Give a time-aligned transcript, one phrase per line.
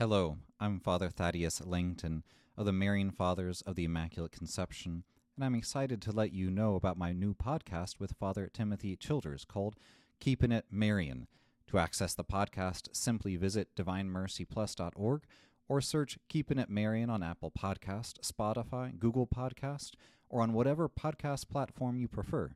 [0.00, 2.22] Hello, I'm Father Thaddeus Lancton
[2.56, 5.04] of the Marian Fathers of the Immaculate Conception,
[5.36, 9.44] and I'm excited to let you know about my new podcast with Father Timothy Childers
[9.44, 9.76] called
[10.18, 11.26] Keeping It Marian.
[11.66, 15.24] To access the podcast, simply visit divinemercyplus.org
[15.68, 19.90] or search Keeping It Marian on Apple Podcast, Spotify, Google Podcast,
[20.30, 22.52] or on whatever podcast platform you prefer.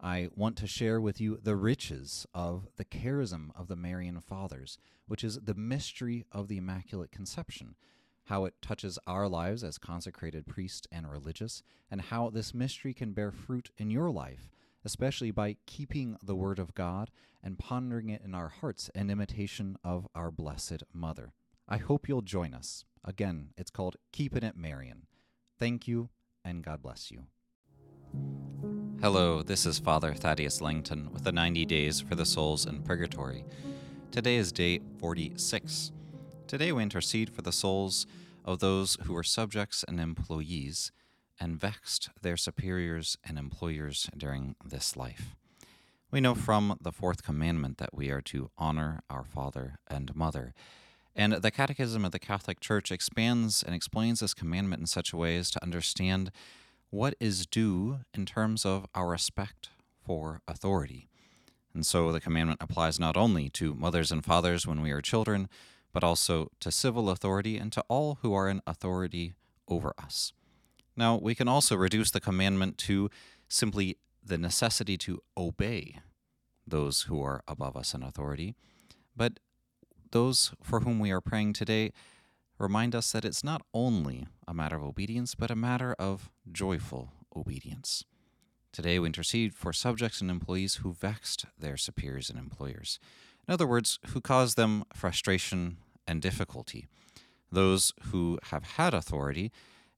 [0.00, 4.78] I want to share with you the riches of the charism of the Marian Fathers,
[5.06, 7.74] which is the mystery of the Immaculate Conception,
[8.26, 13.12] how it touches our lives as consecrated priests and religious, and how this mystery can
[13.12, 14.50] bear fruit in your life,
[14.84, 17.10] especially by keeping the Word of God
[17.42, 21.32] and pondering it in our hearts in imitation of our Blessed Mother.
[21.68, 22.84] I hope you'll join us.
[23.04, 25.06] Again, it's called Keeping It Marian.
[25.58, 26.10] Thank you,
[26.44, 27.24] and God bless you.
[29.00, 33.44] Hello, this is Father Thaddeus Lancton with the 90 Days for the Souls in Purgatory.
[34.10, 35.92] Today is day 46.
[36.48, 38.08] Today we intercede for the souls
[38.44, 40.90] of those who were subjects and employees
[41.38, 45.36] and vexed their superiors and employers during this life.
[46.10, 50.54] We know from the fourth commandment that we are to honor our father and mother.
[51.14, 55.16] And the Catechism of the Catholic Church expands and explains this commandment in such a
[55.16, 56.32] way as to understand
[56.90, 59.70] what is due in terms of our respect
[60.04, 61.08] for authority.
[61.74, 65.48] And so the commandment applies not only to mothers and fathers when we are children,
[65.92, 69.34] but also to civil authority and to all who are in authority
[69.68, 70.32] over us.
[70.96, 73.10] Now, we can also reduce the commandment to
[73.48, 76.00] simply the necessity to obey
[76.66, 78.54] those who are above us in authority.
[79.16, 79.40] But
[80.10, 81.92] those for whom we are praying today
[82.58, 87.12] remind us that it's not only a matter of obedience, but a matter of joyful
[87.34, 88.04] obedience.
[88.72, 92.98] Today, we intercede for subjects and employees who vexed their superiors and employers.
[93.46, 96.86] In other words, who caused them frustration and difficulty.
[97.50, 99.50] Those who have had authority,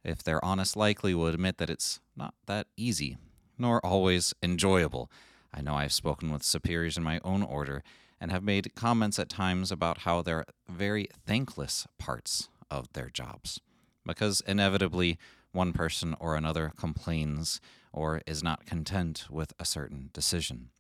[0.05, 3.17] if they're honest, likely will admit that it's not that easy,
[3.59, 5.11] nor always enjoyable.
[5.53, 7.83] I know I've spoken with superiors in my own order
[8.21, 13.61] and have made comments at times about how they're very thankless parts of their jobs.
[14.05, 15.19] Because inevitably,
[15.53, 17.61] one person or another complains
[17.93, 20.71] or is not content with a certain decision.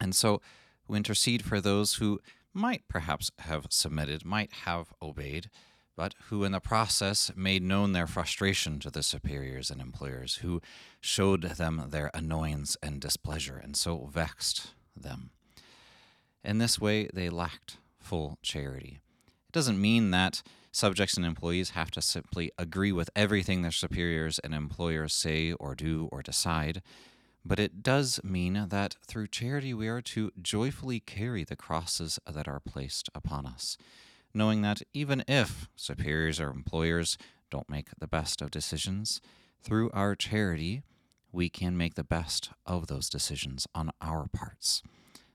[0.00, 0.40] And so
[0.86, 2.20] we intercede for those who
[2.52, 5.50] might perhaps have submitted, might have obeyed,
[5.96, 10.60] but who in the process made known their frustration to the superiors and employers, who
[11.00, 15.30] showed them their annoyance and displeasure, and so vexed them.
[16.44, 19.00] In this way, they lacked full charity.
[19.48, 20.42] It doesn't mean that
[20.72, 25.74] subjects and employees have to simply agree with everything their superiors and employers say or
[25.74, 26.82] do or decide,
[27.44, 32.46] but it does mean that through charity we are to joyfully carry the crosses that
[32.46, 33.76] are placed upon us,
[34.32, 37.18] knowing that even if superiors or employers
[37.50, 39.20] don't make the best of decisions,
[39.62, 40.82] through our charity
[41.32, 44.82] we can make the best of those decisions on our parts.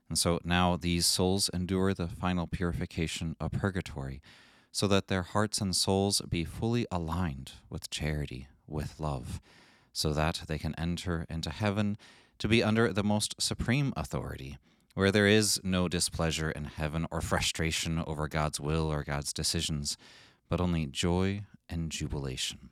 [0.08, 4.20] And so now these souls endure the final purification of purgatory,
[4.70, 9.40] so that their hearts and souls be fully aligned with charity, with love,
[9.92, 11.96] so that they can enter into heaven
[12.38, 14.58] to be under the most supreme authority,
[14.94, 19.96] where there is no displeasure in heaven or frustration over God's will or God's decisions,
[20.48, 22.70] but only joy and jubilation.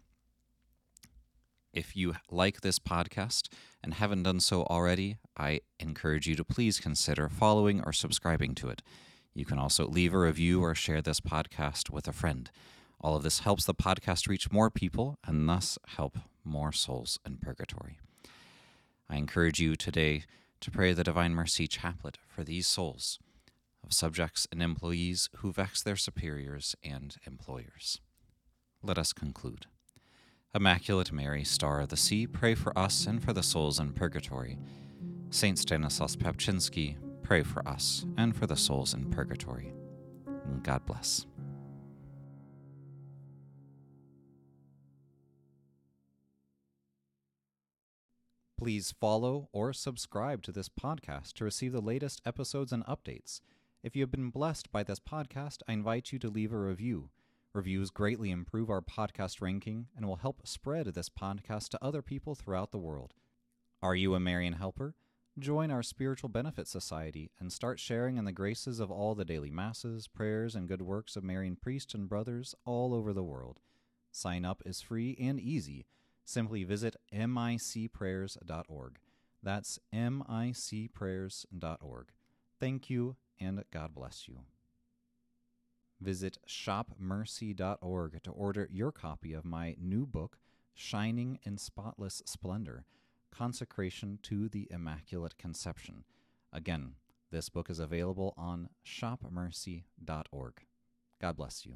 [1.72, 3.48] If you like this podcast
[3.82, 8.68] and haven't done so already, I encourage you to please consider following or subscribing to
[8.68, 8.82] it.
[9.34, 12.50] You can also leave a review or share this podcast with a friend.
[13.00, 17.38] All of this helps the podcast reach more people and thus help more souls in
[17.38, 17.98] purgatory.
[19.10, 20.24] I encourage you today
[20.60, 23.18] to pray the Divine Mercy Chaplet for these souls
[23.84, 28.00] of subjects and employees who vex their superiors and employers.
[28.82, 29.66] Let us conclude.
[30.54, 34.56] Immaculate Mary, Star of the Sea, pray for us and for the souls in purgatory.
[35.30, 39.72] Saint Stanislaus Papczynski, pray for us and for the souls in purgatory.
[40.62, 41.26] God bless.
[48.56, 53.40] Please follow or subscribe to this podcast to receive the latest episodes and updates.
[53.82, 57.10] If you have been blessed by this podcast, I invite you to leave a review.
[57.52, 62.34] Reviews greatly improve our podcast ranking and will help spread this podcast to other people
[62.34, 63.12] throughout the world.
[63.82, 64.94] Are you a Marian helper?
[65.36, 69.50] Join our Spiritual Benefit Society and start sharing in the graces of all the daily
[69.50, 73.58] masses, prayers, and good works of Marian priests and brothers all over the world.
[74.12, 75.86] Sign up is free and easy.
[76.24, 78.98] Simply visit micprayers.org.
[79.42, 82.06] That's micprayers.org.
[82.60, 84.38] Thank you, and God bless you.
[86.00, 90.38] Visit shopmercy.org to order your copy of my new book,
[90.74, 92.84] Shining in Spotless Splendor
[93.36, 96.04] Consecration to the Immaculate Conception.
[96.52, 96.94] Again,
[97.32, 100.54] this book is available on shopmercy.org.
[101.20, 101.74] God bless you.